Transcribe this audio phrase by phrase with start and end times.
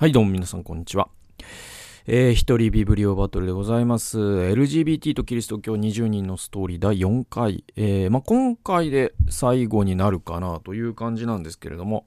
[0.00, 1.08] はい、どうも皆さん、こんにちは。
[2.10, 4.18] えー、一人ビブリオバトルでございます。
[4.18, 7.64] LGBT とキリスト教20人のストーリー第4回。
[7.76, 12.06] えー、まあ、今回で最後になるかなという感じなんですけれども、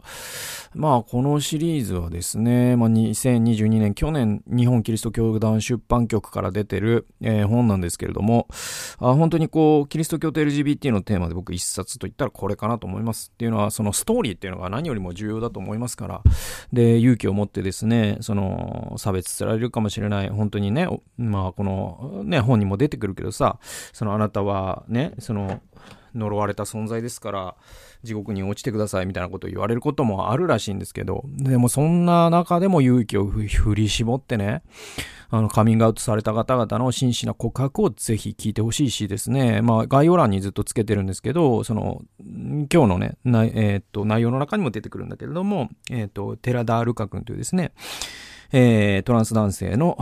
[0.74, 8.47] まあ、このシリーズはですね、まあ、2022年、去年、日本キリスト教団出版局から出てる、えー、本なんですけれども、
[8.97, 13.29] あ本当にこう、キリスト教と LGBT のテーマで僕一冊と言ったらこれかなと思います。
[13.31, 16.23] っていうのは、そのストーリーっていうのが何よりも重要だと思いますから、
[16.73, 20.88] で、勇気を持ってですね、その、差別されるかもしれない、本当にね、
[21.18, 23.59] まあこのね、本にも出てくるけどさ、
[23.94, 25.62] そのあなたはね、その、
[26.16, 27.55] 呪われた存在ですから、
[28.04, 34.63] 地獄に落ちてくださいみたいなことを言われることもあるらしいんですけど、でもそんな中でも勇気を振り絞ってね、
[35.30, 47.71] あの、カミングアウトされた方々の真摯な告白をぜひ聞いてほしいしですね、まあ、概要欄にずっとつけてるんですけど、その、今日のね、えー、っと、内容の中にも出てくるんだけれども、えー、っと、寺田ルカ君というですね、
[48.52, 49.98] えー、トランス男性の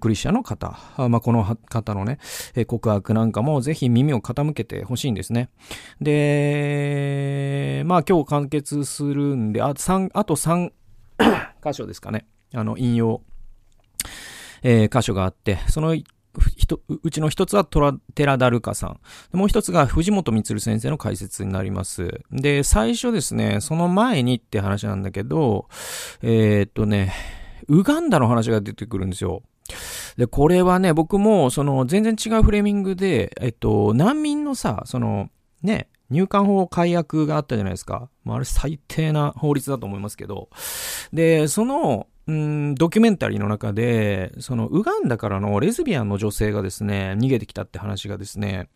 [0.00, 2.18] クリスチャンの方、まあ、この方のね、
[2.66, 5.50] 告白なんかもぜひ耳を傾けてほしいんですね。
[6.00, 10.72] で、まあ今日完結するんで、あ3あと3
[11.64, 12.26] 箇所ですかね。
[12.54, 13.22] あの、引用、
[14.62, 15.94] えー、箇所があって、その
[17.02, 19.36] うちの一つはトラ寺田ルカさん。
[19.36, 22.22] もう一つが藤本光先生の解説になります。
[22.30, 25.68] で、最初ですね、その前にって話なんだけど、
[26.22, 27.12] えー、っとね、
[27.68, 29.42] ウガンダの話が出てくるんですよ。
[30.16, 35.30] で、これはね、僕も、その、全然違うフレーミングで、えっと、難民のさ、その、
[35.62, 38.10] ね、入管法改悪があったじゃないですか。
[38.24, 40.50] まあ、あれ最低な法律だと思いますけど。
[41.12, 48.68] で、その、うん、ドキュメンタリーの中で、その、ウガンダからのレズビアンの女性がですね、逃げてきたって話がですね、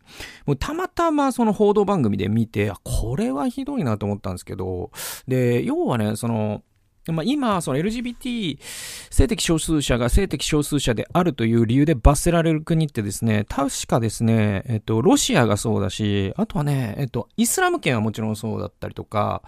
[0.45, 4.91] もうたまたまその報道番組で見て、あこれはひどいなと思ったんですけど、
[5.27, 6.63] で、要はね、その、
[7.11, 8.59] まあ、今、その LGBT
[9.09, 19.43] 性的少数者が性的少数者であるという理由で罰せられる国ってですね、確かですね、えっと、ロシアがそうだし、あとはね、えっと、イスラム圏はもちろんそうだったりとか、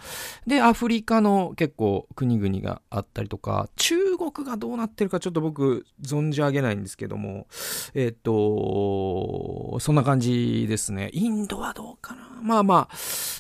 [0.47, 7.47] で、アフリカの結構国々があったりとか、中国がどうなってるかちょっと僕存じ上げないんですけども、
[7.93, 11.09] えっと、そんな感じですね。
[11.13, 12.95] インドはどうかなまあまあ、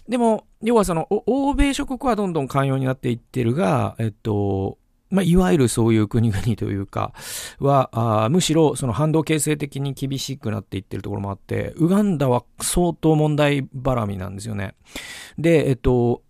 [0.07, 4.77] でも、要はその、欧米諸国はどんどん寛容になっていってるが、えっと、
[5.09, 7.13] まあ、いわゆるそういう国々というか、
[7.59, 7.89] は、
[8.25, 14.75] あむしろその反動形成的に厳しくなっていってるところもあって、ウガンダは相当問題ばらみなんですよね。
[15.37, 16.21] で、えっと、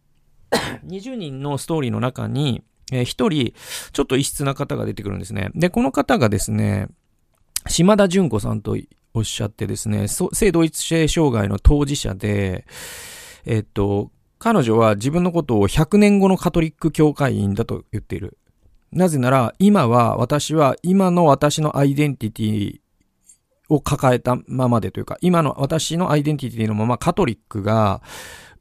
[0.88, 3.54] 20人のストーリーの中に、えー、1人、
[3.92, 5.50] ちょっと異質な方が出てくるんですね。
[5.56, 6.88] で、この方がですね、
[7.68, 8.78] 島田純子さんと
[9.14, 12.66] おっしゃってですね、性同一性障害の当事者で、
[13.46, 18.38] えっと、彼女は自分のことを100年後のカトリック教会員だと言っている。
[18.94, 22.80] なぜなら、今は私は今の私のアイデンティティ
[23.68, 28.02] を抱えたままでというか、今の私のアイデンティティのままカトリックが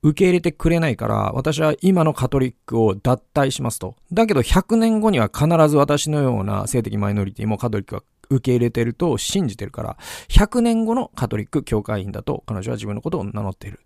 [0.02, 3.94] 受け入れてくれないから、私は今のカトリックを脱退しますと。
[4.12, 9.96] だけど100年後には必ず私のような性的マイノリティもカトリックは受け入れてると信じてるから、
[10.28, 13.80] 100年後のカトリック教会員だと彼女は自分のことを名乗っている。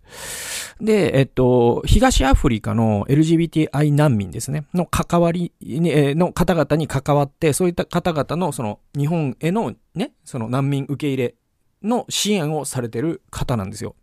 [0.81, 11.35] で、えっと、東アフリカの LGBTI 難民ですね、の関わり、の方々に関わって、そういった方々のその日本へのね、その難民受け入れ
[11.83, 13.95] の支援をされてる方なんですよ。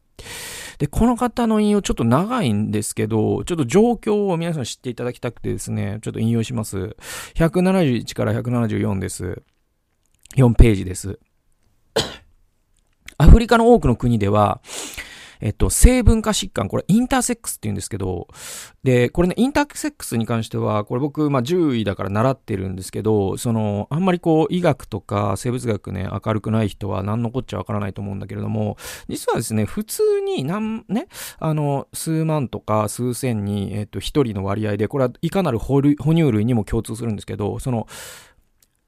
[0.79, 6.97] で、この方の引用ちょっと長いんですけど、ちょっと状況を皆さん知っていただきたくてですね、ちょっと引用します。
[7.35, 9.43] 171から174です。
[10.37, 11.19] 4ページです。
[13.19, 14.61] アフリカの多くの国では、
[15.41, 18.29] えっと、性文化疾患、これインターセックスって言うんですけど、
[18.83, 28.77] で、これね、インターセックスに関しては、これ僕、まあ、獣医だから習ってるんですけど、その、あんまりこう、医学とか生物学ね、明るくない人は何のこっちゃわからないと思うんだけれども、
[29.09, 31.09] 実はですね、普通になんね、
[31.39, 35.97] あの、数万とか数千に、えっと、一人の割合で、これはいかなる哺乳
[36.31, 37.87] 類にも共通するんですけど、その、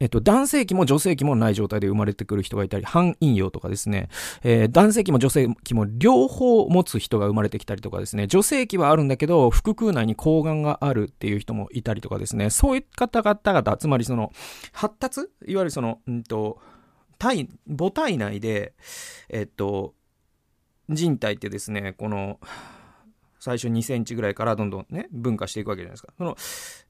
[0.03, 4.09] えっと、男性器も女性器もない状態で生まれてくる人がいたり、反陰陽とかですね、
[4.43, 14.33] えー、男性器も女性器も両方持つ人が生まれてきたりとかですね、女性器はあるんだけど、腹腔内に睾丸があるっていう人もいたりとかですね、そういう方々、つまりその、
[14.73, 15.31] 発達？
[15.47, 16.59] いわゆるその、うんと、
[17.19, 18.75] 体、母体内で、
[19.29, 19.95] えっと、
[20.89, 22.41] 人体ってですね、この、
[23.43, 26.13] 最初2センチぐらいからどんどんね、分化していくわけじゃないですか。
[26.17, 26.37] その、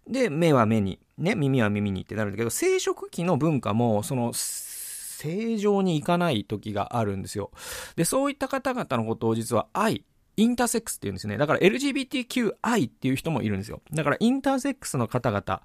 [0.06, 7.52] で、目は目に、ね、耳は耳にってなるんだけど、生殖器の文化も、その、正常にいかない時があるんですよ。
[7.96, 10.04] で、そういった方々のことを実は愛、
[10.37, 11.38] インターセックスって言うんですね。
[11.38, 13.81] だから LGBTQI っていう人もいるんですよ。
[13.90, 15.62] だからインターセックスの方々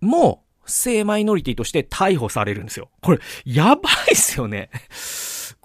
[0.00, 2.90] も、性マイノリティとして逮捕されるんですよ。
[3.02, 4.70] これ、やばいっすよね。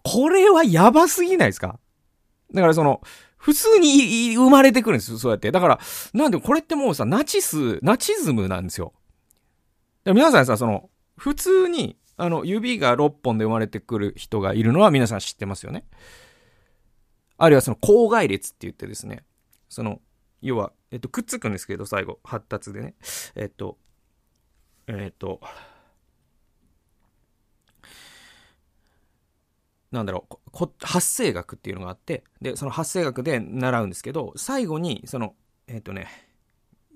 [0.03, 1.79] これはやばすぎないですか？
[2.53, 3.01] だからその、
[3.43, 5.51] 普通に生まれてくるんですよ、そうやって。
[5.51, 5.79] だから、
[6.13, 8.93] なんでこれってもうさ、ナチス、ナチズムなんですよ。
[10.05, 15.83] で皆さんさ、その、普通に、あの、指が6本で生まれてくる人がいるのは皆さん知ってますよね。
[17.37, 19.25] あるいはその、口外列って言ってですね、
[19.67, 19.99] その、
[20.41, 22.95] 要は、えっと、くっつくんですけど、最後、発達でね。
[23.35, 23.77] えっと、
[24.87, 25.41] えっと、
[29.93, 35.35] なんだろう、発生学っていうのがあって、で、その発生学で習うんですけど、最後に、その、
[35.67, 36.07] えっ、ー、とね、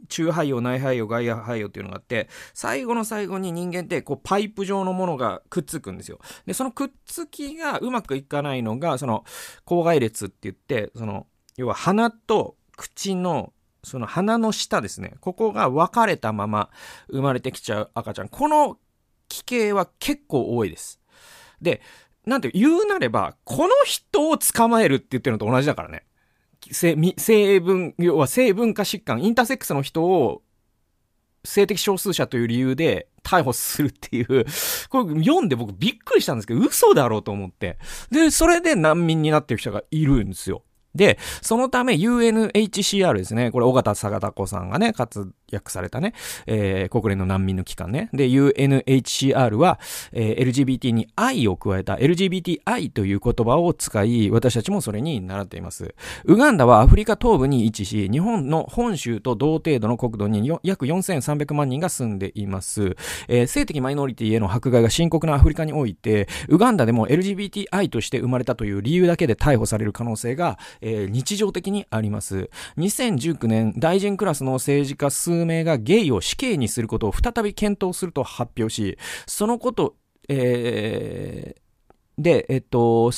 [0.10, 6.20] 中肺葉、内肺葉、外肺葉っていうのがあって、最後の最後に人間ってこうパイプ状のものがくっつくんですよ。
[6.46, 9.24] で、そのくっつきがうまくいかないのが、その
[9.64, 13.54] 口外列って言って、その、要は鼻と口の
[13.84, 15.14] その鼻の下ですね。
[15.22, 16.70] ここが分かれたまま
[17.10, 18.30] 生まれてきちゃう赤ちゃん。
[18.30, 18.78] この
[19.30, 21.00] 奇形は結構多いです。
[21.62, 21.82] で、
[22.27, 26.03] なんて言うなれば、この人を捕まえるって言ってるのと同じだからね。
[26.71, 30.41] 成分、要は性文化疾患、インターセックスの人を
[31.45, 34.45] 性的少数者という理由で逮捕するっていう、
[34.89, 37.77] これ読んで僕びっくりしたんですけど、嘘だろうと思って。
[38.12, 40.63] で、それで難民になってる人がいるんですよ。
[40.94, 46.14] で、そのため UNHCR ですね、これ、尾形貞子さんがね、活躍されたね、
[46.46, 48.10] えー、国連の難民の機関ね。
[48.14, 49.80] で、UNHCR は、
[50.12, 55.96] えー、LGBT に愛を加えた LGBTI という言葉を使い、私たちもそれに習っています。
[56.26, 62.96] ウガンダはアフリカ東部に位置し、日本の本州と同程度の国土に約4300万人が住んでいます。
[63.28, 72.50] えー、性的マイノリティへの迫害が深刻なアフリカにおいて、ウガンダでも LGBTI として生まれたという理由だけで逮捕される可能性が、えー、日常的にあります。
[72.78, 79.95] 2019年、大臣クラスの政治家数名がゲイを死刑にすることを再び検討すると発表し、そのこと、
[80.30, 83.12] えー、で、えっと、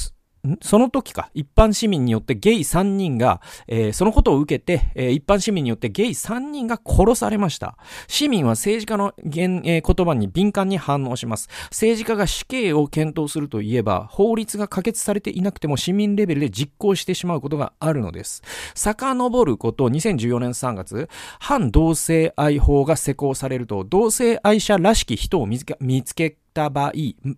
[0.61, 7.77] その時か、一般市民によってゲイ3人が、えー、そのことを受けて、えー、一般市民によってゲイ3人が殺されました。
[8.07, 11.49] 市民は政治家の言,、えー、言葉に敏感に反応します。
[11.65, 18.41] 政治家が死刑を検討するといえば、法律が可決されていなくても市民レベルで実行してしまうことがあるのです。
[18.75, 21.09] 遡ること2014年3月、
[21.39, 26.91] 反同性愛法が施行されると、同性愛者らしき人を見つけ、見つけた場合、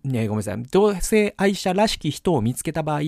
[0.04, 0.62] ね、ごめんなさい。
[0.70, 3.00] 同性愛者らしき人を見つけた場合、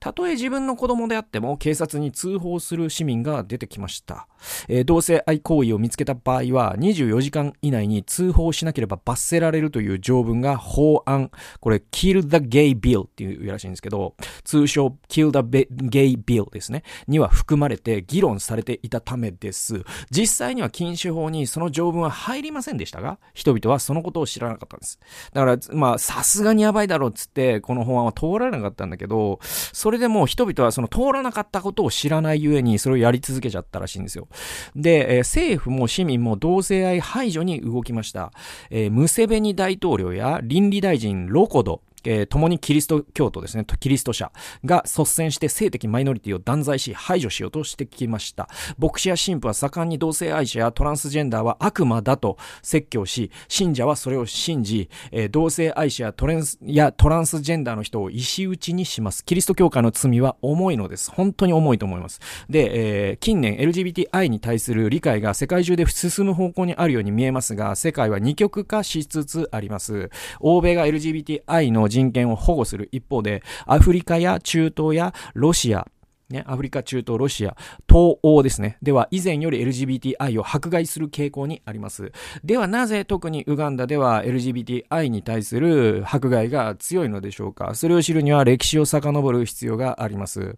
[0.00, 4.28] たとえ自分の子供であっても警察に通報する市民が出てきました。
[4.68, 11.30] えー、同性愛行為を見つけた場合は24時間以内に通報しなければ罰せられるという条文が法案、
[11.60, 14.14] これ Kill the Gay Bill っていうらしいんですけど、
[14.44, 19.82] 通称 Kill the Gay Bill ですね、には含まれて議論されていたためです。
[20.10, 24.98] 実際には禁止法にその条文は入りませんでしたが、人々はそのことを知らなかったんです。
[25.32, 34.27] だから、まあ、さすがにやばいだろうっつって、この法案は通られなかったんだけど、それでも人々はその通らなかったことを知らないゆえに、それをやり続けちゃったらしいんですよ。
[34.74, 38.32] で、え、政府も市民も同性愛排除に動きました。
[38.70, 44.32] え、ムセベニ大統領や倫理大臣ロコド、えー、共にキリスト教徒ですね、キリスト者
[44.64, 48.48] が率先して性的マイノリティを断罪し排除しようとしてきました。
[48.78, 59.24] 牧師や神父は盛んに同性愛者やトランスジェンダーは悪魔だと説教し、信者はそれを信じ、えー、同性愛者やトレンスやトランスジェンダーの人を石打ちにします。
[59.24, 61.10] キリスト教会の罪は重いのです。
[61.10, 62.20] 本当に重いと思います。
[62.48, 70.10] で、えー、近年 LGBTI に対する理解が世界中で進む方向にあるように見えますが、世界は二極化しつつあります。
[70.40, 75.86] 欧米が LGBTI の人権を保護する一方で、アフリカや中東やロシア、
[76.30, 77.56] ね、アフリカ、中東、ロシア、
[77.88, 78.76] 東欧ですね。
[78.82, 82.12] では、以前より LGBTI を迫害する傾向にあります。
[82.44, 90.56] では、なぜ特にウガンダでは LGBTI に対する迫害が強いのでしょうかそれを知るには歴史を遡る必要があります。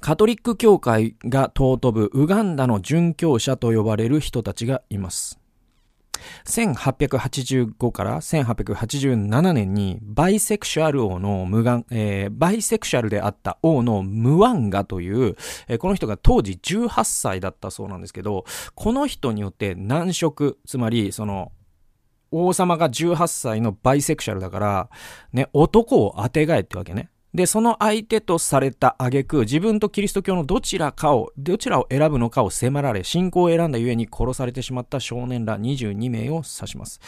[0.00, 5.38] カトリック教会が尊ぶウガンダの殉教者と呼ばれる人たちがいます。
[6.44, 15.36] 1885から1887年にバイセクシュアル王のムワン、えー、バイセクシュアルであった王のムワンガという、
[15.68, 18.44] えー、この人が当時18歳だったそうなんですけど、
[18.74, 21.52] この人によって男色、つまりその
[22.30, 24.90] 王様が18歳のバイセクシャルだから、
[25.32, 27.10] ね、男を当てがえってわけね。
[27.36, 36.98] で、その相手とされた挙句、自分とキリスト教のどちらかを、どちらを選ぶのかを迫られ、信仰を選んだゆえに殺されてしまった少年ら22名を指します。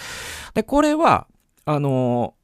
[0.53, 1.27] で、これは、
[1.65, 2.35] あの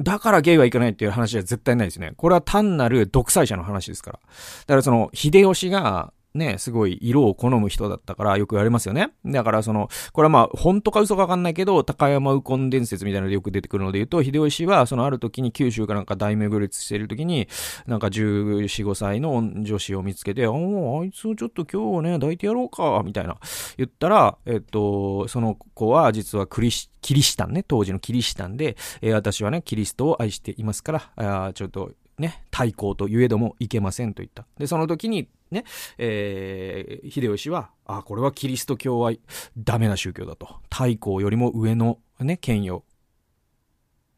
[0.00, 2.12] だからゲイはいかないっていう話は絶対ないですね。
[2.16, 4.18] これは単なる独裁者の話ですから。
[4.18, 4.26] だ
[4.66, 9.12] からその、秀吉が、ね、すごい色を好む人だったからよく言われますよね。
[9.24, 17.46] だからその、これはまあ、本当か嘘かわかんないけど、高山右近伝説みたいなのでよく出てくるので言うと、秀吉はそのある時に九州かなんか大巡りしている時に、
[17.86, 23.36] なんか14、5歳の女子を見つけて、おあいつをちょっと今日ね、抱いてやろうか、みたいな。
[23.76, 34.46] 言ったら、えっと、その子は実はクリシ、キリシタンね、当時のキリシタンで、えー、私はね、キリストを愛していますから、あちょっとね、対抗といえどもいけませんと言った。
[34.58, 35.64] で、その時にね、
[35.98, 39.12] えー、秀吉は、あ、これはキリスト教は
[39.56, 40.60] ダメな宗教だと。
[40.70, 42.84] 太閤よりも上のね、権威を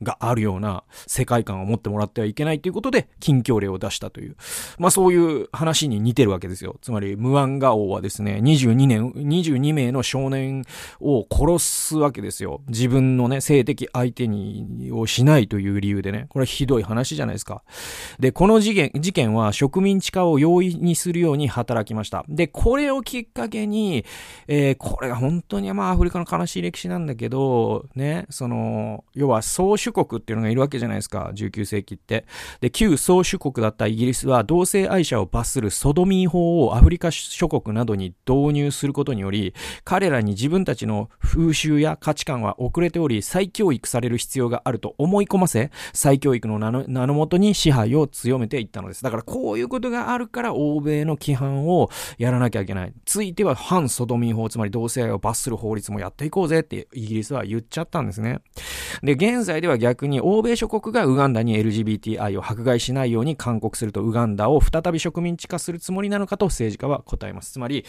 [0.03, 4.37] があるような世界観を持ってもらってはいけないということで、近況令を出したという。
[4.79, 6.77] まあそういう話に似てるわけですよ。
[6.83, 10.65] つまり、ムアンガ王はですね、22年、22名の少年
[11.01, 12.63] を殺すわけですよ。
[12.69, 16.27] 自分のね、性的相手に、をしないという理由でね。
[16.29, 17.63] これはひどい話じゃないですか。
[18.19, 22.25] で、この事件、事件は植民地化を容易にするように働きました。
[22.29, 24.05] で、これをきっかけに、
[24.49, 32.25] えー、これが本当にまあアフリカの悲しい歴史なんだけど、ね、その、要は総主国っていうのがいるわけじゃないですか、19世紀って。
[32.61, 49.03] で、旧宗主国だったイギリスは同性愛者を罰するソドミー法をアフリカ諸国などに導入することにより、彼らに自分たちの風習や価値観は遅れており、再教育される必要があると思い込ませ、再教育の名の名のもとに支配を強めていったのです。
[49.03, 52.93] だからこういうことがあるから欧米の規範をやらなきゃいけない。
[53.05, 58.41] ついては反ソドミー法、つまり同性愛を罰する法律もやっていこうぜってイギリスは言っちゃったんですね。
[59.03, 67.53] で、現在では逆に欧米諸国がウガンダに LGBTI を迫害しないように勧告するとウガンダを再び植民地化するつもりなのかと政治家は答えます。
[67.53, 67.85] つまり、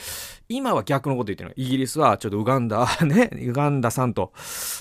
[0.49, 1.53] 今は逆のこと言ってるの。
[1.55, 4.33] イギリスはちょっとウガンダ、 ね、ウガンダさんと、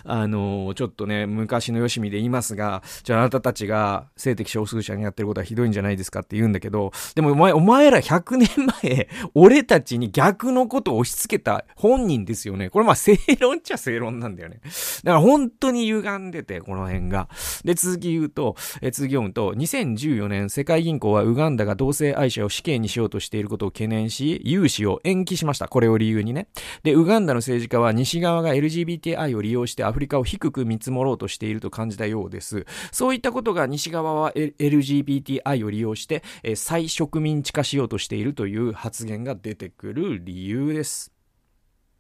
[0.05, 8.49] あのー、ちょっとね、昔のよしみで言いますが、じゃああなたたちが性的少数者にやってることはひどいんじゃないですかって言うんだけど、でもお前、お前ら100年
[8.83, 12.71] 前、 俺たちに逆のことを押し付けた本人ですよね。
[12.71, 14.61] これまあ正論っちゃ正論なんだよね。
[15.05, 17.29] だから本当に歪んでて、この辺が。
[17.65, 25.69] で、続き言うと、え続き読むと、2014年、世界銀行はウガンダが同性愛者を死刑にしようとしていることを懸念し、融資を延期しました。
[25.69, 26.49] これを理由にね。
[26.83, 32.67] で、ウガンダの政治家は西側が LGBTI を利用してアフリカを低く見積もろうとしていると感じたようです。
[32.93, 41.13] そういったことが西側は LGBTI を利用して、え再植民地化しようとしているという発言が出てくる理由です。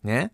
[0.02, 0.32] ね。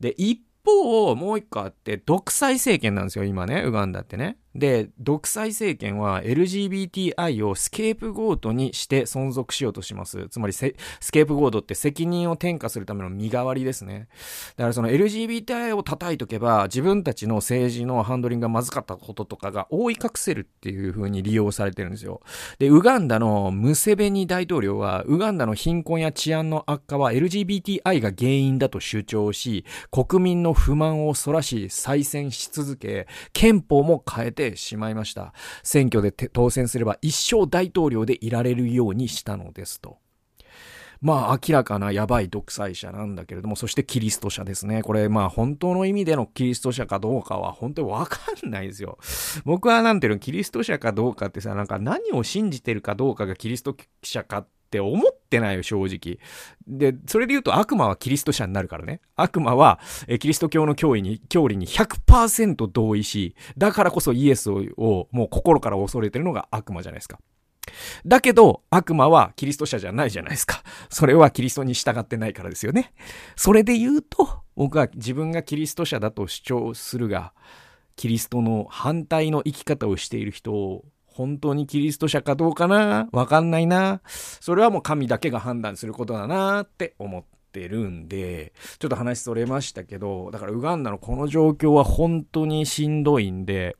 [0.00, 4.36] で、一方、もう一個あって、独裁政権なんですよ、今ね、ウガンダってね。
[4.58, 10.28] で、独裁政権は LGBTI をスケープゴートにして存続しようとします。
[10.30, 10.72] つまりス
[11.12, 14.08] ケープゴートって責任を転嫁するための身代わりですね。
[14.56, 22.20] だからその LGBTI を叩いとけば自分たちの政治のハンドリングがまずかったこととかが覆い隠せるっていう風に利用されてるんですよ。
[22.58, 35.32] で、ウガンダのムセベニ大統領はウガンダの貧困や治安の悪化は LGBTI が原因だと主張し、国民の不満をそらし再選し続け、憲法も変えててしまいました。
[35.62, 39.98] 選挙で当選すれば一生大統領でいられるようにしたのですと。
[41.02, 44.82] まあ明らかなやばい独裁者なんだけれども、そしてキリスト者ですね。
[44.82, 48.98] これまあ本当の意味でのキリスト者かどうかは本当にわかんないですよ。
[49.44, 56.18] 僕はなんていうの、キリスト者かどうかってさ、なんか何を信じてるかどうかがキリスト者かって思ってないよ、正直。
[56.66, 59.00] で、それで言うと悪魔はキリスト者になるからね。
[59.14, 67.20] 悪魔は、えキリスト教の教義に、教理に100%同意し、だからこそイエスをもう心から恐れてるのが悪魔じゃないですか。
[68.04, 70.62] だけど、悪魔はキリスト者じゃないじゃないですか。
[70.90, 72.92] それはキリストに従ってないからですよね。
[73.36, 77.32] それで言うと、僕は自分がキリスト者だと主張するが、
[77.94, 80.84] キリストの反対の生き方をしている人を
[81.16, 83.08] 本当にキリスト者かどうかな？
[83.10, 84.02] わかんないな。
[84.06, 93.76] それはもう神だけが判断することだなって思ってるんで、ちょっと話それましたけど、だからウガンダのこの状況は本当にしんどいんで、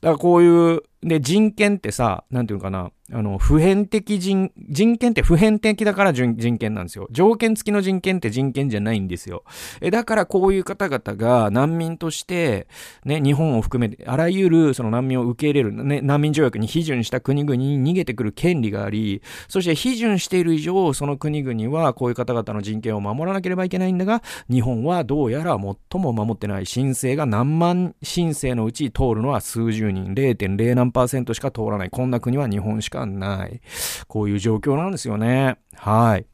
[0.00, 7.06] だからこういうで、人権ってさ、なんていうのかな、あの、普遍的人、人権って普遍的だから人権なんですよ。
[7.10, 9.44] 条件付きの人権って人権じゃないんですよ。
[9.82, 12.66] え、だからこういう方々が難民として、
[13.04, 25.58] ね、日本を含めて、あらゆるその難民を受け入れる、ね、難民条約に批准した国々に逃げてくる権利があり、そして批准している以上、その国々はこういう方々の人権を守らなければいけないんだが、日本はどうやら
[25.90, 30.90] 最も守ってない申請が何万申請のうち通るのは数十人、0.0何
[31.34, 31.90] しか通らない。
[31.90, 33.60] こんな国は日本しかない。
[34.06, 35.58] こういう状況なんですよね。
[35.76, 36.26] はい。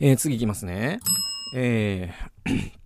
[0.00, 1.00] えー、次いきますね。
[1.54, 2.72] えー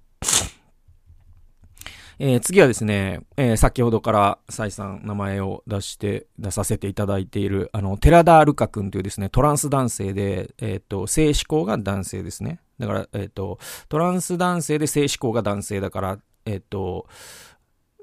[2.20, 12.60] えー、次はですね、えー、先ほどから再三名前を出して、出させていただいている、あの、寺田ルカ君というですね、トランス男性で、えっ、ー、と、性思考が男性ですね。
[12.78, 13.58] だから、えっ、と、
[13.88, 17.08] トランス男性で性思考が男性だから、えっ、と、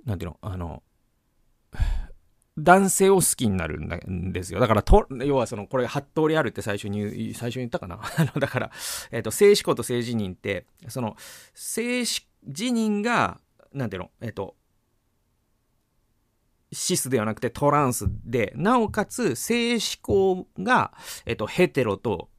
[0.06, 0.84] なんていうの、あの、
[2.58, 4.60] 男性を好きになるんですよ。
[4.60, 8.72] だから、と、要はその、これ、八通りあるって最初に、最初に言ったかな あのだから、
[9.12, 11.16] えっ、と、性思考と性自認って、その、
[11.54, 13.40] 性自認が、
[13.74, 14.56] なんていうの、えっと、
[16.74, 20.94] シスではなくてトランスで、なおかつ性思考が、
[21.26, 22.30] えっと、ヘテロと、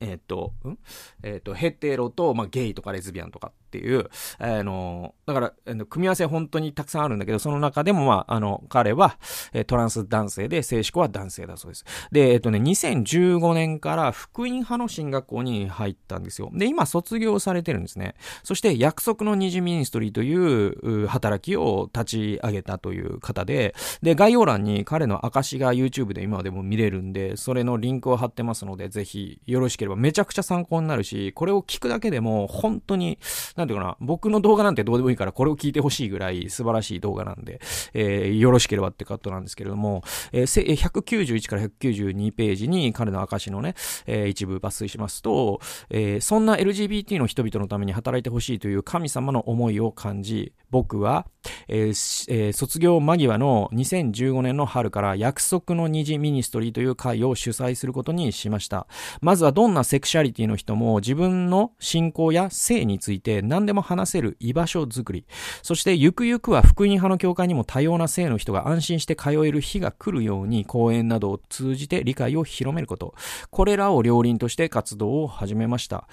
[0.00, 0.78] えっと、ん？
[1.22, 5.52] えっと、ヘテロと、まあ、ゲイとかレズビアンとかっていう、あの、だから、
[5.86, 9.18] 組み合わせ本当にたくさんあるんだけど、その中でも、まあ、あの、彼は、
[9.66, 11.84] トランス男性で、性思考は男性だそうです。
[12.12, 16.50] で、えっとね、2015年から福音派の進学校に入ったんですよ。
[16.52, 18.14] で、今卒業されてるんですね。
[18.44, 33.18] そして、約束の虹ミニストリーという働きを立ち上げたという方で、で、概要欄に彼の証が YouTube で今でも見れるんで、それのリンクを貼ってますので、ぜひよろしければめちゃくちゃ参考になるし、これを聞くだけでも本当に、
[33.56, 37.60] ななんていうかな、僕の動画なんてどうでもいいからこれを聞いてほしいぐらい素晴らしい動画なんで、
[37.94, 40.02] えー、よろしければってカットなんですけれども、
[40.32, 43.74] えー、191から192ページに彼の証のね、
[44.06, 51.26] えー、一部抜粋しますと、えー、そんな LGBT の人々のために働いてほしいという神様の思いを感じ、僕は、
[51.68, 51.88] えー
[52.28, 58.86] えー、卒業間際の2015年の春から約束の虹ミニストリーという会を主催することにしました。
[59.20, 65.26] まずはどんなセクシャリティの人も自分の信仰や性について何でも話せる居場所づくり。
[65.62, 73.14] そしてゆくゆくは福音派の教会にも多様な性の人が安心して通える日が来るように講演などを通じて理解を広めること。
[73.50, 76.08] これらを両輪として活動を始めました。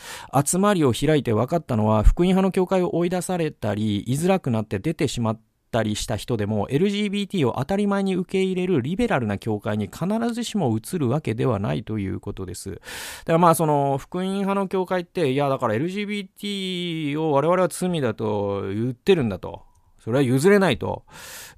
[0.46, 5.40] 集まりを開いて分かったのは福音派の教会を追い出されたり、居づらくなって出てしましまっ
[5.72, 12.72] たりした人でも LGBT を当たり前に受け入れるリベラルな教会に必ずしも移るわけではないということです。
[12.72, 12.82] だか
[13.34, 19.64] らまあその福音派の教会っていやだから LGBT を我々は罪だと言ってるんだと。
[20.00, 21.06] それは譲れないと。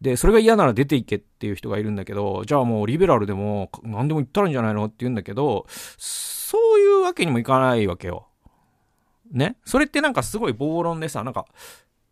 [0.01, 8.27] で、それが嫌なら出ていけっていう人がいるんだけど、じゃあもうリベラルでも何でも言ったらいいんじゃないのって言うんだけど、そういうわけにもいかないわけよ。
[9.31, 9.55] ね？
[9.63, 11.45] それってなんかすごい暴論でさ、なんか、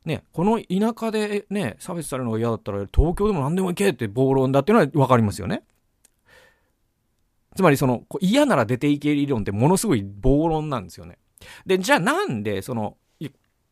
[0.05, 5.63] ね、この田舎でね、差別されるのが嫌だったら、東京でも何でも行けって暴論だっていうのは分かりますよね。
[7.55, 11.17] つまりその、嫌なら出ていける理論ってものすごい暴論なんですよね。
[11.65, 12.97] で、じゃあなんで、その、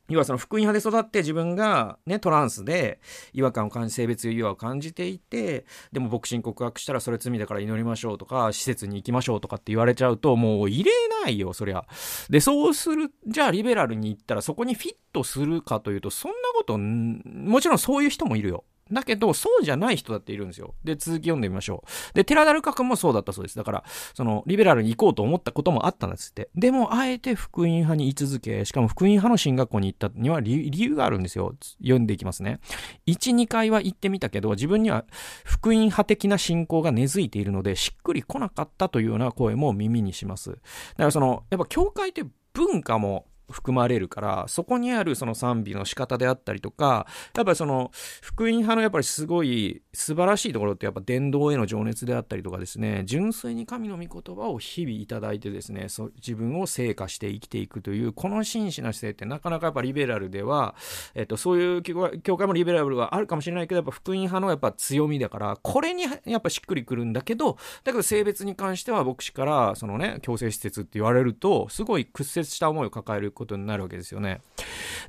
[0.10, 3.00] 要はその福音派で育って自分がね、トランスで
[3.34, 10.92] 違和感を感じ、性別違和を感じていて、でも牧師に告白したらそれ罪だから祈りましょうとか、施設に行きましょうとかって言われちゃうと、もう入れ
[11.24, 11.86] ないよ、そりゃ。
[12.30, 18.64] で、そうする、じゃあリベラルに行ったらそこにフィットするかというと、そんなこと、もちろんそういう人もいるよ。
[18.92, 20.74] だけど、そうじゃない人だっているんですよ。
[20.84, 22.14] で、続き読んでみましょう。
[22.16, 23.58] で、寺田ルカ君もそうだったそうです。
[23.58, 26.50] だから、その、リベラルに行こうと思ったこともあったんですって。
[26.56, 31.56] でも、あえて福音派に居続け、しかも福音派の進学校に行ったには理由があるんですよ。
[31.82, 32.60] 読んでいきますね。
[33.08, 35.06] 1、2回は行ってみたけど、自分には
[35.44, 40.52] 福音派的な信仰が根付いているので、しっくり来なかったというような声も耳にします。
[40.52, 42.24] だからその、やっぱ教会って
[42.54, 60.76] 文化も含まれるから、そこにあるその賛美の仕方であったりとか、やっぱりその、福音派のやっぱりすごい素晴らしいところってやっぱ伝道への情熱であったりとかですね、純粋に神の御言葉を日々いただいてですね、そ自分を成果して生きていくという、この真摯な姿勢ってなかなかやっぱリベラルでは、
[61.16, 74.42] えっと、そういう教会もリベラルはあるかもしれないけど、やっぱ福音派のやっぱ強みだから、これにやっぱしっくりくるんだけど、だけど性別に関しては牧師から、そのね、強制施設って言われると、すごい屈折した思いを抱えることになるわけですよね。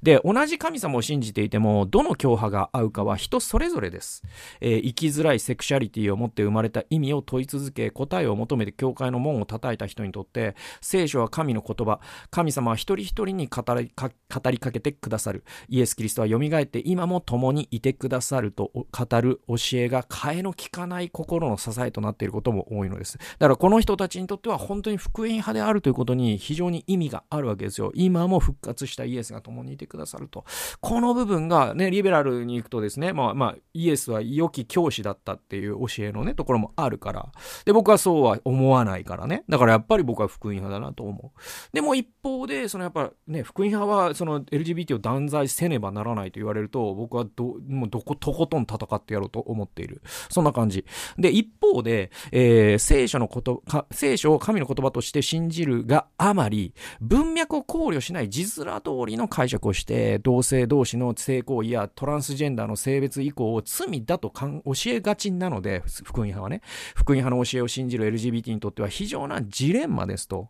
[0.02, 4.22] で、同じ神様を信じていても、どの教派が合うかは人それぞれです。
[4.60, 15.44] えー、生きづらいセクシャリティを持って生まれた意味を問い続け、答えを求めて教会の門を叩いた人にとって、聖書は神の言葉、神様は一人一人に語りか語りかけてくださる。
[15.68, 23.18] イエス・キリストは蘇って今も共にいてくださると語る教えが替えの利かない心の支えとなっていることも多いのです。
[23.18, 27.90] だからこの人たちにとっては本当に福音派であるということに非常に意味があるわけですよ。
[27.94, 30.44] 今も復活したイエスが共にいてくださると。
[30.80, 37.32] この部分がね、リベラルに行くとですね、まあまあ、イエスは良き教師だったっていう教えのね、ところもあるから。
[37.64, 39.44] で、僕はそうは思わないからね。
[39.48, 41.40] だからやっぱり僕は福音派だなと思う。
[41.72, 50.02] でも一方で、そのやっぱね、福音派はその LGBT を断罪せねばならないと言われると、僕はど、もうどこ、とことん戦ってやろうと思っている。
[50.28, 50.84] そんな感じ。
[51.18, 64.50] で、一方で、えー、聖書のこと、聖書を神の言葉として信じるがあまり、文脈を考慮ししない字面通りの解釈をして、同性同士の性行為やトランスジェンダーの性別移行を罪だと教
[64.86, 66.60] えがちなので、福音派はね、
[66.96, 70.48] 福音派の教えを信じる LGBT にとっては非常なジレンマですと。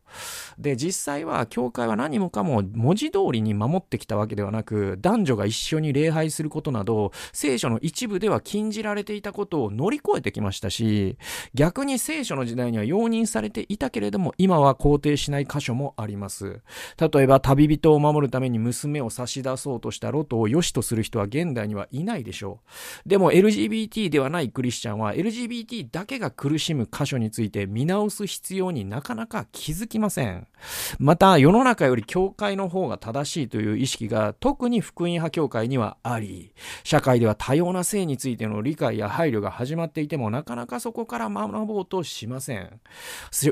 [0.58, 11.18] で、実際は、教会は何もかも文字通りに守ってきたわけではなく、男女が一緒に礼拝することなど、聖書の一部では禁じられていたことを乗り越えてきましたし、
[11.52, 16.62] 逆に聖書の時代には容認されていたけれども、今は肯定しない箇所もあります。
[16.98, 22.60] 例えば、旅人を守るために娘を差し出そうとしたロトを良しとする人は現代にはいないでしょ
[23.04, 23.08] う。
[23.08, 30.46] でも、LGBT ではないクリスチャンは、LGBT だけが苦しむ箇所について見直す必要になかなか気づきません。
[30.98, 36.52] また、世の中より教会の方が正しいという意識が特に福音派教会にはあり、
[36.84, 42.80] 社会では多様な性についての理解や配慮が始まっていてもなかなかそこから学ぼうとしません。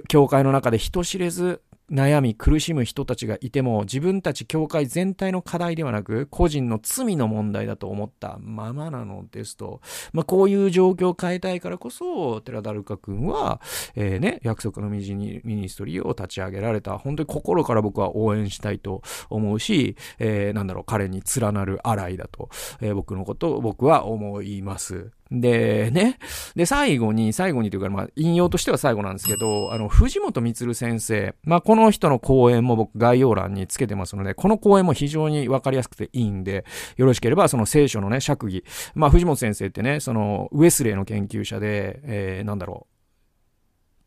[0.09, 9.81] 教会の中で人知れず悩み苦しむ人たちがいても自分たち教会全体の課題ではなく個人の罪の問題だと思ったままなのですと、
[10.12, 13.61] まあ、こういう状況を変えたいからこそ寺田ルカ君は、
[13.94, 25.11] えー、ね、約束のミニストリーを立ち上げられた本当に心から僕は応援したいと思うし、えー、なんだろう彼に連なる洗いだと、えー、僕のことを僕は思います。
[25.31, 26.19] で、ね。
[26.57, 31.35] で、最後に、最後にというか、まあ、引用としては最後なんですけど、あの、藤本光先生。
[31.45, 36.64] まあ、この人の講演も僕概要欄につけてますので、この講演も非常にわかりやすくていいんで、
[36.97, 38.64] よろしければ、その聖書のね、釈義。
[38.95, 42.99] まあ、藤本先生ってね、その、ウェスレーの研究者で、えー、なんだろう。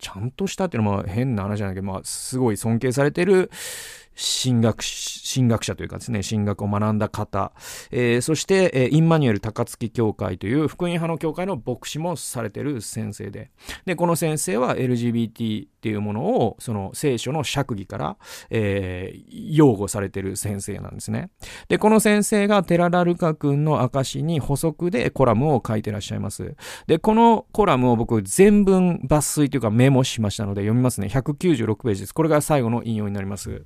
[0.02, 3.52] ちゃんとしたっていうのも変な話じゃないけど、まあ、すごい尊敬されてる、
[4.16, 7.54] 神学、神学者というかですね、神学を学んだ方、
[7.92, 13.52] えー、そして、えー、インマニュエル高槻教会という福音派の教会の牧師もされてる先生で、
[13.86, 18.18] で、この先生は LGBT っていうものを、その聖書の釈義から、
[18.50, 21.32] えー、擁護されてる先生なんですね。
[21.70, 26.56] で、この先生が寺田ルカ君の証に補足でコラムを書いてらっしゃいます。
[26.88, 31.08] で、このコラムを僕全文抜粋というかメモしましたので読みますね。
[31.08, 32.14] 196ページです。
[32.14, 33.66] これが最後の引用になります。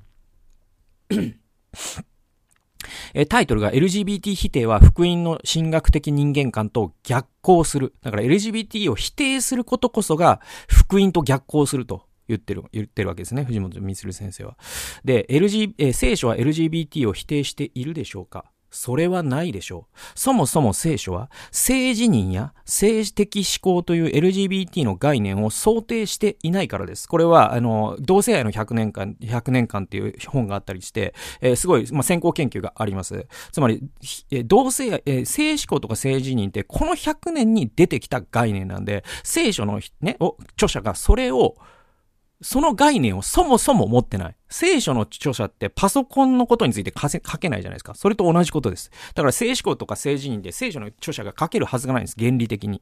[3.14, 7.94] えタイトルが LGBT 否定は福音の神学的人間観と逆行する。
[8.02, 13.44] だから LGBT を否定することこそが福音と逆行すると言ってる、言ってるわけですね。
[13.44, 14.58] 藤本光先生は。
[15.04, 18.46] で、LG、え聖書は LGBT を否定しているでしょうか？
[18.76, 19.98] それはないでしょう。
[20.16, 27.08] そもそも聖書は、性自認や性的思考という LGBT の概念を想定していないからです。
[27.08, 33.28] これは、あの、同性愛の100年間、100年間っていう本があったりして、えー、すごい、まあ、先行研究があります。
[33.52, 33.82] つまり、
[34.32, 40.18] えー、同性愛、えー、性思考とか性自認ってこの100年に出てきた概念なんで、聖書のね、
[40.56, 41.56] 著者がそれを、
[42.42, 44.36] その概念をそもそも持ってない。
[44.50, 47.96] 聖書の著者ってパソコンのことについて書けないじゃないですか。
[47.96, 48.92] それと同じことです。
[49.14, 52.16] だから聖思考とか聖人で聖書の著者が書けるはずがないんです。
[52.18, 52.82] 原理的に。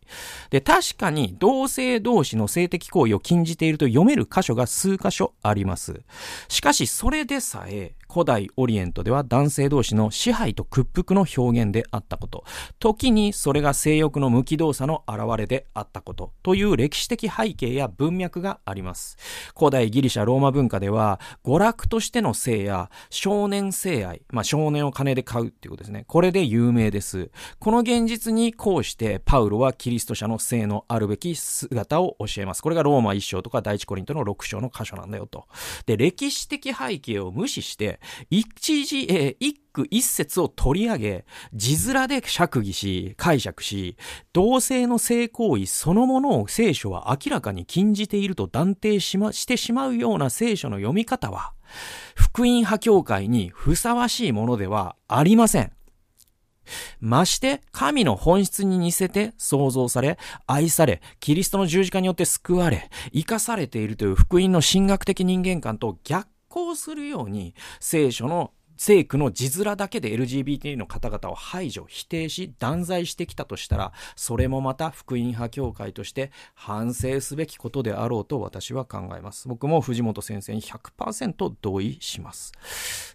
[0.49, 6.01] で、確かに同性同士の性的行為を禁じていると読める箇所が数箇所あります。
[6.47, 12.43] しかし、それでさえ、古代オリエントでは男性同士の支配と屈服の表現であったこと。
[12.77, 16.31] 時にそれが性欲の無機動作の現れであったこと。
[16.43, 19.17] という歴史的背景や文脈があります。
[19.57, 26.05] 古代ギリシャ・ローマ文化では、娯楽としての性や少年性愛、まあ少年を金で買うっていうことですね。
[26.07, 27.31] これで有名です。
[27.57, 32.61] この現実にこうしてパウロはキリスト者の性のあるべき姿を教えます。
[32.61, 35.47] これがローマ1章とか第一コリントの6章の箇所なんだよと。
[35.87, 37.99] で、歴史的背景を無視して、
[38.29, 43.97] 一時、えー、一句一節を取り上げ、字面で釈義し、解釈し、
[44.31, 51.53] 同性の性行為そのものを聖書は明らかに禁じていると断定しま、してしまうような聖書の読み方は、
[52.15, 55.71] 福音派教会にふさわしいものではありません。
[56.99, 79.47] まして、神の本質に似せて創造され、愛され、キリストの十字架によって救われ、生かされているという福音の神学的人間観と逆行するように聖書の聖句の字面だけで LGBT の方々を排除、否定し、断罪してきたとしたら、それもまた福音派教会として反省すべきことであろうと私は考えます。
[79.47, 82.51] 僕も藤本先生に100%同意します。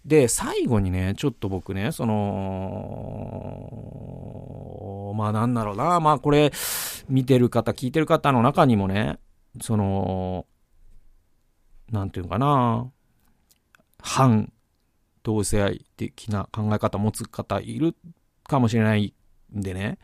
[0.05, 2.15] で、最後にね、ちょっと僕ね、その、
[5.15, 6.51] まあなんだろうな、まあこれ、
[7.09, 9.19] 見てる方、聞いてる方の中にもね、
[9.61, 10.45] その、
[11.91, 12.89] なんていうかな、
[14.09, 14.51] 反
[15.21, 17.95] 同性愛的な考え方持つ方いる
[18.47, 19.13] かもしれない
[19.55, 19.99] んでね。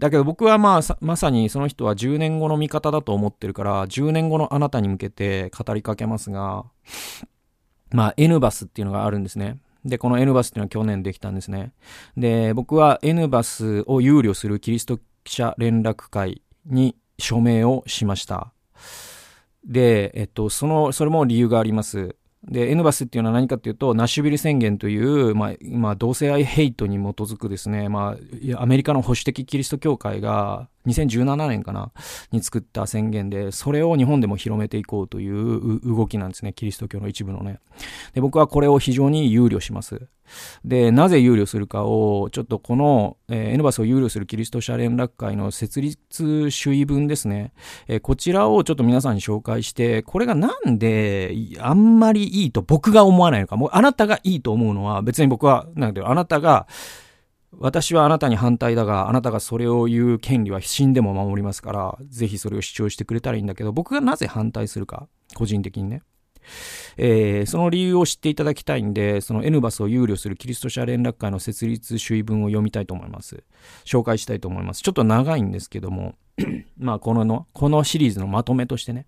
[0.00, 6.64] だけど僕はまあまさにその人は10年後の味方だと思ってるから、10年後のあなたに向けて語りかけますが、
[7.92, 9.58] まあ、N バスっていうのがあるんですね。
[9.84, 11.72] で、この N バスっていうのは去年できたんですね。
[12.16, 18.52] で、僕は N バスを有料するキリスト記者連絡会に署名をしました。
[19.64, 22.16] で、えっと、その、それも理由があります。
[22.48, 28.16] で、N バスっていうのは何かっていうと、ナッシュビル宣言という、まあ、今、同性愛ヘイトに基づくですね、ま
[28.56, 31.92] あ、アメリカの保守的キリスト教会が、2017年かな
[32.32, 36.52] に作った宣言で、それを日本でも広めていこうという動きなんですね。
[36.52, 37.60] キリスト教の一部のね。
[38.14, 40.08] で、僕はこれを非常に憂慮します。
[40.64, 47.52] で、なぜ憂慮するかを、ちょっとこの、えー、N バスを憂慮するキリスト者連絡会の設立主義文ですね。
[47.86, 56.66] えー、こちらをちょっと皆さんに紹介して、これがなんであんまりいいと僕が思わないのか、もうあなたがいいと思うのは別に僕は、なんだよ、あなたが、
[57.52, 66.02] 私はあなたに反対だが、あなたがそれを言う権利は死んでも守りますから、ぜひそれを主張してくれたらいいんだけど、僕がなぜ反対するか、個人的にね。
[66.96, 73.42] えー、その理由を知っていただきたいんで、その N バスを憂慮するキリスト者連絡会の設立主義文を読みたいと思います。
[73.84, 74.82] 紹介したいと思います。
[74.82, 76.14] ちょっと長いんですけども、
[76.78, 79.06] まあこのの、このシリーズのまとめとしてね、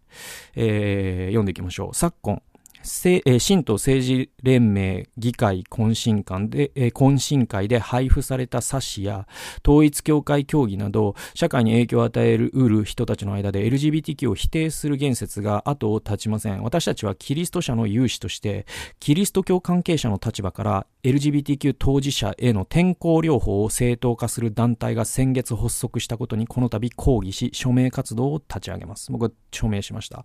[0.55, 1.95] えー、読んでいきましょう。
[1.95, 2.43] 昨今、
[2.83, 9.27] 新党政治連盟議会懇親会で、懇親会で配布された冊子や
[9.67, 16.63] 統一教会協議など社会に影響を与えるうる人たちの間で LGBTQ を否定する言説が後を絶ちません。
[16.63, 18.67] 私たちはキリスト者の有志として
[18.99, 29.13] キリスト教関係者の立場から LGBTQ 当事者への転校療法を正当化する団体が先月発足したことにこの度抗議し署名活動を立ち上げます。
[29.13, 30.25] 僕は署名しました。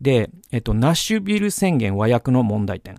[0.00, 2.96] で、えっと、ナッシュビル宣言和訳の問題点。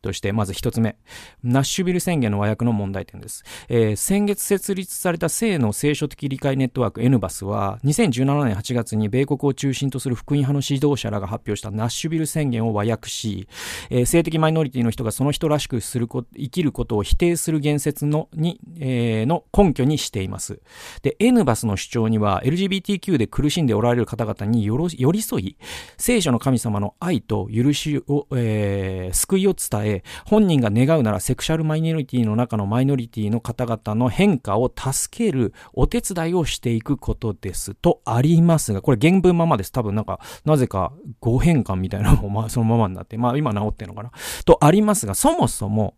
[0.00, 0.96] として、まず一つ目。
[1.42, 3.44] ナッシュビル宣言の和訳の問題点です。
[3.68, 13.48] えー、先月設立された性の聖書的理解ネットワーク N バスは、2017年8月に米国を中心とする福音派の指導者らが発表したナッシュビル宣言を和訳し、
[13.90, 20.60] えー、性的マイノリティの人がその人らしくするこ生きることを否定する言説のに、えー、の根拠にしています。
[21.02, 25.56] で、N バスの主張には、LGBTQ で苦しんでおられる方々に寄り添い、
[25.96, 39.72] 聖書の神様の愛と許しを、えー、救いを伝え、え、本人が願うならセクシャルマイノリティの中のマイノリティの方々の変化を助けるお手伝いをしていくことですとありますが、これ原文ままです。
[39.72, 44.10] 多分なんか、なぜか誤変換みたいなのもまあそのままになって、まあ今治ってんのかな。
[44.44, 45.94] とありますが、そもそも、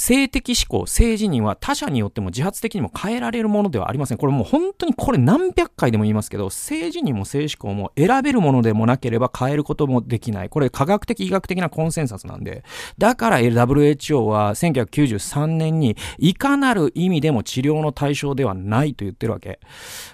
[0.00, 4.18] 性的思考、性自認は他者によっても自発的にも変えられるものではありません。
[4.18, 10.48] これもう本当にこれ何百回でも言いますけど、性自認も性思考も選べるものでもなければ変えることもできない。
[10.48, 12.64] これ科学的医学的なコンセンサスなんで。
[12.96, 19.60] だから WHO は1993年にいかなる意味でも治療の対象ではないと言ってるわけ。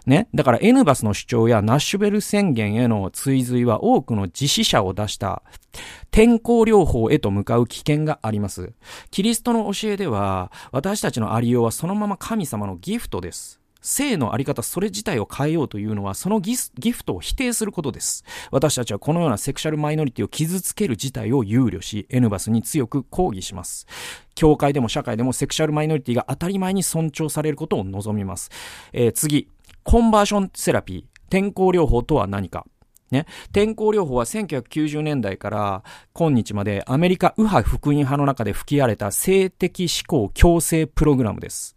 [0.05, 0.29] ね。
[0.35, 5.43] だから N バスの主張やナッシュベル宣言への追随は多くの自死者を出した
[6.11, 8.73] 天候療法へと向かう危険があります。
[9.11, 13.61] キリストの教えでは、私たちのありようはそのまま神様のギフトです。
[13.87, 18.25] 性のあり方、それ自体を変えようというのは、そのギフトを否定することです。
[18.51, 23.87] 私たちはこのようなセクシャルマイノリティを傷つける事態を憂慮し、N バスに強く抗議します。
[24.35, 28.51] 教会でも社会でもセクシャルマイノリティが当たり前に尊重されることを望みます。
[28.93, 29.49] えー、次、
[29.85, 32.67] コンバーションセラピー、天候療法とは何か
[33.11, 33.27] ね。
[33.53, 41.77] 天候療法は1990年代から今日までアメリカ右派福音派の中で吹き荒れた性的思考強制プログラムです。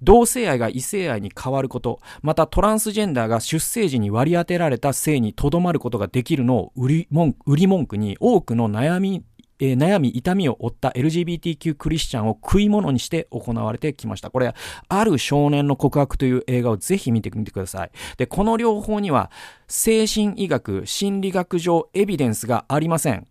[0.00, 9.24] 同性愛が異性愛に変わること、またトランスジェンダーが出生時に割り当てられた性にとどまることができるのを売り文売り文句に多くの悩み
[9.58, 14.30] えー、悩み、痛みを負った LGBTQ クリスチャンを食い物にして行われてきました。
[14.30, 14.54] これ、
[14.88, 17.90] ある少年の告白という映画をぜひ見てみてください。
[18.16, 19.30] で、この両方には、
[19.68, 23.26] 精神医学、心理学上エビデンスがありません。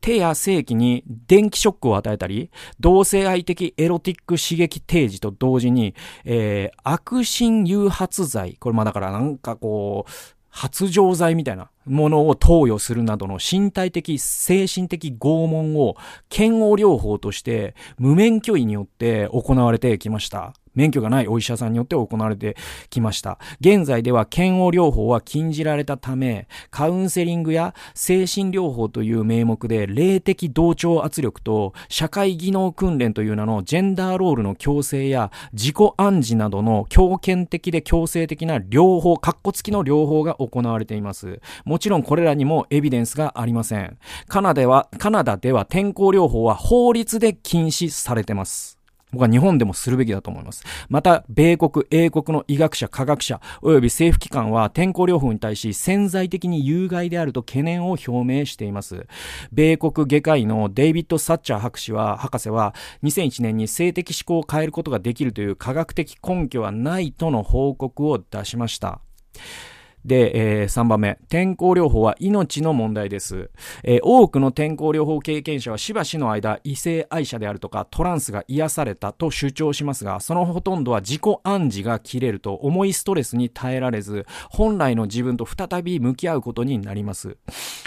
[0.00, 5.94] 手や性器に電気ショックを与えたり、同性愛的エロティック刺激提示と同時に、
[6.24, 15.96] えー、悪心誘発剤、これまあだからなんかこう、発情剤みたいなものを投与するなどの身体的、精神的拷問を
[16.30, 20.54] 嫌悪療法として無免許医によって行われてきました。
[20.74, 22.56] 免許がないお医者さんによって行われて
[22.90, 23.38] きました。
[23.60, 41.40] 現在では嫌悪療法は禁じられたため、カウンセリングや精神療法という名目で霊的同調圧力と社会技能訓練という名のジェンダーロールの強制や自己暗示などの強権的で強制的な療法、カッコ付きの療法が行われています。
[41.64, 43.98] もちろんこれらにもエビデンスがありません。
[44.28, 48.79] カナダでは、カナダでは天候療法は法律で禁止されてます。
[49.12, 50.64] 僕は日本でもするべきだと思います。
[50.88, 59.06] また、米国、英国の医学者、科学者、及び政府機関は天候療法に対し潜在的に有害であると懸念を表明しています。
[59.52, 69.00] 米国外科医のデイビッド・サッチャー博士は、博士は、2001年に性的思考を変えることができるという科学的根拠はないとの報告を出しました。
[70.04, 71.18] で、えー、3番目。
[71.28, 73.50] 天候療法は命の問題です。
[73.84, 87.36] えー、多くの天候療法経験者はしばしの間、異性愛者であるとか、トランスが癒されたと主張しますが、そのほとんどは自己暗示が切れると重いストレスに耐えられず、本来の自分と再び向き合うことになります。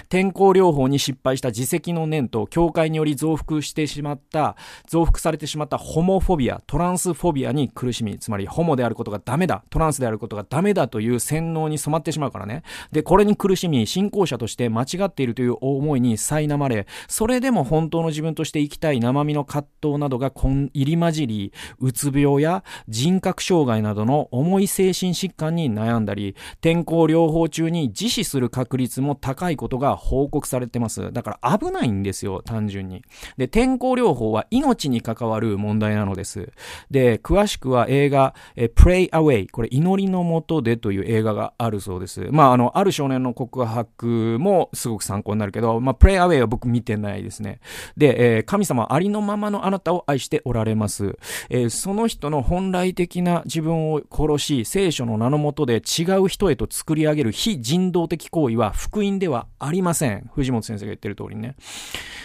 [0.10, 4.56] 天候療法に失敗した自責の念と、教会により増幅してしまった、
[4.88, 12.64] 増幅されてしまったホモフォビア、トランスフォビアに苦しみ、つまりホモであることがダメだ、トランスであることがダメだという洗脳に染まってってしまうからね。
[12.92, 31.12] で、これに苦しみ、信仰者として間違っているという思いに苛まれ、それでも本当の自分として生きたい生身の葛藤などが入り混じり、うつ病や人格障害などの重い精神疾患に悩んだり、天候療法中に自死する確率も高いことが報告されてます。
[31.12, 33.04] だから危ないんですよ、単純に。
[33.38, 36.52] で、天候療法は命に関わる問題なのです。
[36.92, 42.28] で、詳しくは映画、え Pray Away、これ祈りのもとでという映画があるそうです。
[42.32, 47.60] まあ、あの、ある少年の告白もすごく参考になるけど、まあ、プレイアウェイは僕見てないですね。
[47.98, 51.18] で、えー、神様ありのままのあなたを愛しておられます。
[51.50, 60.30] えー、その人の本来的な自分を殺し、聖書の名のもとで違う人へと作り上げる非人道的行為は福音ではありません。
[60.34, 61.56] 藤本先生が言ってる通りね。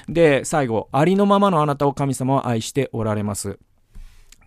[0.08, 3.58] で、最後、ありのままのあなたを神様は愛しておられます。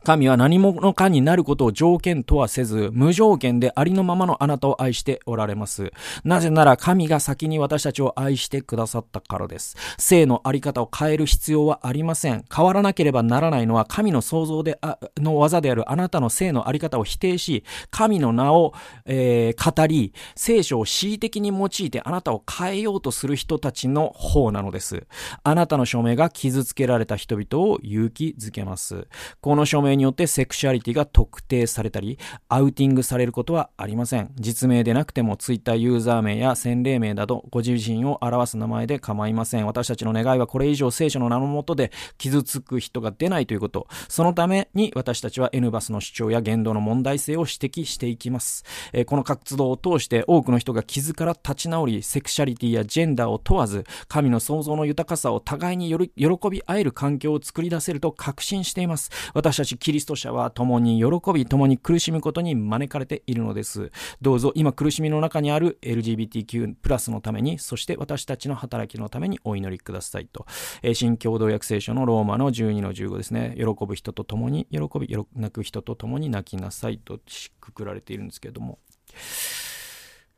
[0.04, 5.92] 神は何者かになることを条件とはせず、無条件でありのままのあなたを愛しておられます。
[6.24, 9.78] なぜなら神が先に私たちを愛してくださったからです。
[10.00, 12.44] 性のあり方を変える必要はありません。
[12.54, 18.74] 変わらなければならないのは神の創造であの技であるあなたの性のあり方を否定し、神の名を、
[19.06, 25.06] えー、語り、聖書を恣意的に用いてあなたを変えようとする人たちの方なのです。
[25.44, 29.08] あなたの証明が傷つけられた人々を勇気づけます。
[29.42, 32.17] この証明によってセクシュアリティが特定されたり、
[32.49, 34.32] アウティングされることはありません。
[34.36, 39.65] 実名でなくても Twitter ユーザー名や洗礼名などご自身を表す名前で構いません。
[39.65, 43.88] 私たちの願いはこれ以上聖書の名のもとで傷つく人が出ないということ。
[44.08, 48.63] そのために私たちは N バスの主張や言動の問題性を指摘していきます。
[48.93, 59.10] えー、この活動を通して多くの人が傷から立ち直り、セクシャリティやジェンダーを問わず、神の創造の豊かさを互いに喜び合える環境を作り出せると確信しています。
[59.34, 63.91] 私たちキリスト者は共に喜び、共に苦しむことに招かれているのです。
[64.22, 70.46] どうぞ今苦しみの中にある LGBTQ+ プラスのために、そして私たちの働きのためにお祈りくださいと。
[70.84, 73.56] え、新共同訳聖書のローマの12の15ですね。
[73.58, 78.78] 喜ぶ人と共に喜び、泣く人と共に泣きなさいとしくくられているんですけれども。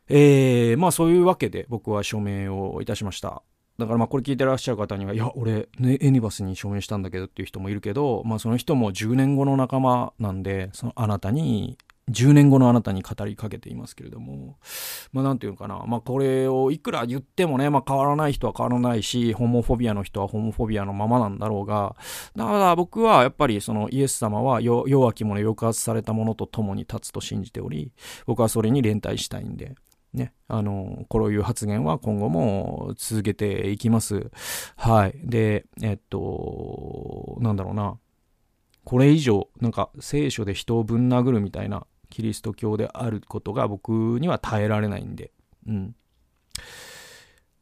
[0.08, 3.43] えー、まあそういうわけで僕は署名をいたしました。
[3.77, 11.77] だからまあこれ聞いてらっしゃる方には、いや、俺、ね、エニバスに署名したんだけどっていう人もいるけど、まあその人も10年後の仲間なんで、そのあなたに、
[12.09, 14.57] 10年後のあなたに語りかけていますけれども、
[15.13, 21.95] まあなんていうのかな、まあこれをいくら言ってもね、まあ変わらない人は変わらないし、ホモフォビアの人はホモフォビアのままなんだろうが、
[22.36, 27.93] だから僕はやっぱりそのイエス様は弱き者抑圧された者と共に立つと信じており、
[28.25, 29.73] 僕はそれに連帯したいんで、
[30.13, 34.30] ね、あの、こういう発言は今後も続けていきます。
[34.76, 35.19] はい。
[35.23, 37.97] で、えっと、なんだろうな。
[38.84, 45.32] これ以上、なんか聖書で人をぶん殴るみたいなキリスト教であることが僕には耐えられないんで、
[45.67, 45.95] うん。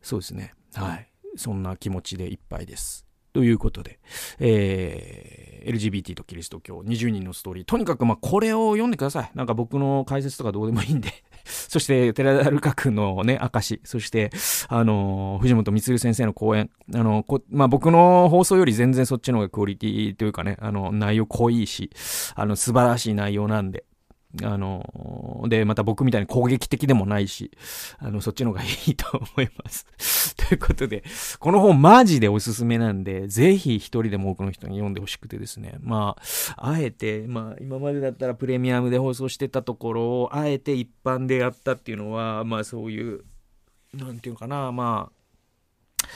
[0.01, 0.53] そうですね。
[0.73, 1.07] はい。
[1.37, 3.05] そんな気持ちでいっぱいです。
[3.33, 3.99] ということで、
[4.39, 7.63] えー、LGBT とキリスト教20人のストーリー。
[7.63, 9.31] とにかくまあこれを読んでください。
[9.35, 13.79] なんか僕の解説とかどうでもいいんでそして、寺田ルカ君のね、証。
[13.83, 14.29] そして、
[14.67, 16.69] あの、藤本光先生の講演。
[16.93, 21.91] あの、こまあ、僕の放送より全然そっちの方がクオリティというかね、あの、内容濃いし、
[22.35, 23.85] あの、素晴らしい内容なんで、
[24.43, 27.51] あの、で、また僕みたいに攻撃的でもないし、
[27.99, 30.35] あの、そっちの方がいいと思います。
[30.37, 31.03] ということで、
[31.39, 35.75] この本マジでおすすめなんで、ぜひ一人でも多くの人に読んでほしくてですね。
[35.81, 36.15] ま
[36.57, 43.25] あ、あえて、まあ、今までだったらプレミアムで放送してたところを、あえて一般でやったっていうのは、まあそういう、
[43.93, 46.07] なんていうかな、まあ、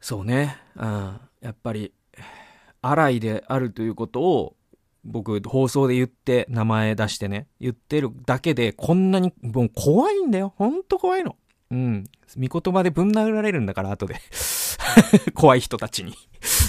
[0.00, 1.92] そうね、うん、やっぱり、
[2.82, 4.56] 荒いであるということを、
[5.06, 10.52] 僕、放送で言って、名前出してね、言ってるだけで、こんなに、もう怖いんだよ。
[10.56, 11.36] ほんと怖いの。
[11.70, 12.04] うん。
[12.36, 14.16] 見言葉でぶん殴られるんだから、後で。
[15.34, 16.14] 怖い人たちに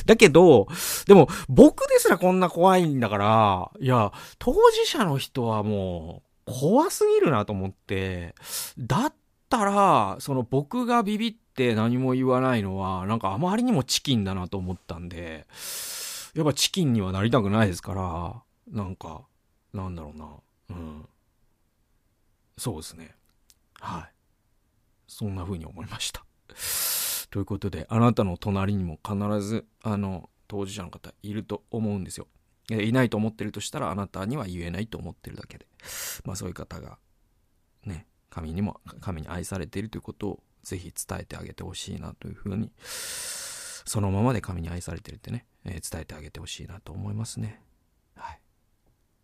[0.05, 0.67] だけど、
[1.05, 8.33] でも僕ですらこんな怖いんだから、いや、当事者の人はもう怖すぎるなと思って、
[8.77, 9.13] だっ
[9.49, 15.45] たら、その僕がビビって何も言わないのは、なんかあまりにもチキンだなと思ったんで、
[16.37, 19.25] やっぱチキンにはなりたくないですから、なんか、
[19.73, 20.27] なんだろうな。
[20.69, 21.09] うん。
[22.59, 23.15] そうですね。
[23.79, 24.13] はい。
[25.07, 26.23] そんな風に思いました。
[27.31, 32.27] ということで、あなたの隣にも必ず、あの、当事者の方いると思うんですよ。
[32.69, 35.65] いないと思ってるとしたら、あなたには言えないと思ってるだけで。
[36.23, 36.99] まあそういう方が、
[37.83, 42.71] ね、神にも、神に愛されているということをぜひ伝えてあげてほしいなというふうに、
[43.87, 47.61] そのままで神に愛されてるってね、えー、伝えてあげてほしいなと思いますね。
[48.15, 48.39] はい。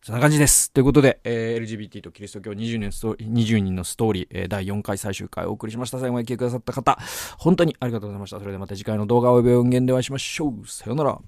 [0.02, 0.72] そんな感じです。
[0.72, 6.00] ということで、えー、LGBT とキリスト教20年スト20人のストーリー、えー、第4回最終回をお送りしました。
[6.00, 6.98] 最後まで聞いてくださった方、
[7.38, 8.40] 本当にありがとうございました。
[8.40, 10.68] それではまた次回の動画及び音源でお会いしましょう。
[10.68, 11.20] さようなら。